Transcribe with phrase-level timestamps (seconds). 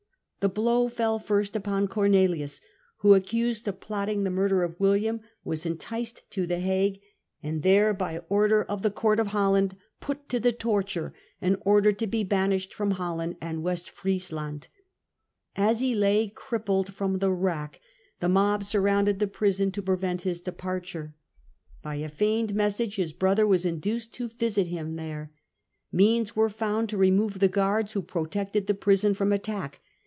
[0.39, 2.61] The blow fell first upon Cornelius,
[2.97, 6.99] who, accused of plotting the murder of William, was enticed to the Hague,
[7.43, 11.99] and there, by order of the Court of Holland, put to the torture, and ordered
[11.99, 14.67] to be banished from Holland and West Friesland.
[15.55, 17.79] As he lay crippled from the rack,
[18.19, 21.13] the mob surrounded the prison to prevent his departure.
[21.83, 25.31] By a feigned message his brother was induced to visit him there.
[25.91, 29.81] Means were found to remove the guards who protected the prison from attack.